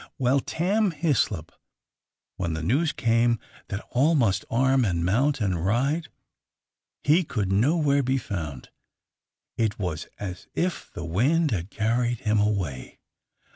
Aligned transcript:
Well, 0.17 0.39
Tam 0.39 0.89
Hislop, 0.89 1.51
when 2.35 2.53
the 2.55 2.63
news 2.63 2.91
came 2.91 3.37
that 3.67 3.85
all 3.91 4.15
must 4.15 4.45
arm 4.49 4.83
and 4.83 5.05
mount 5.05 5.39
and 5.39 5.63
ride, 5.63 6.07
he 7.03 7.23
could 7.23 7.51
nowhere 7.51 8.01
be 8.01 8.17
found. 8.17 8.69
It 9.57 9.77
was 9.77 10.07
as 10.17 10.47
if 10.55 10.91
the 10.93 11.05
wind 11.05 11.51
had 11.51 11.69
carried 11.69 12.21
him 12.21 12.39
away. 12.39 12.97